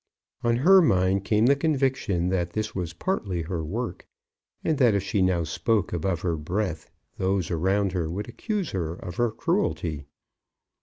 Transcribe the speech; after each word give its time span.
On 0.43 0.55
her 0.55 0.81
mind 0.81 1.25
came 1.25 1.45
the 1.45 1.55
conviction 1.55 2.29
that 2.29 2.53
this 2.53 2.73
was 2.73 2.91
partly 2.91 3.43
her 3.43 3.63
work, 3.63 4.07
and 4.63 4.79
that 4.79 4.95
if 4.95 5.03
she 5.03 5.21
now 5.21 5.43
spoke 5.43 5.93
above 5.93 6.21
her 6.21 6.37
breath, 6.37 6.89
those 7.19 7.51
around 7.51 7.91
her 7.91 8.09
would 8.09 8.27
accuse 8.27 8.71
her 8.71 8.95
of 8.95 9.17
her 9.17 9.29
cruelty. 9.29 10.05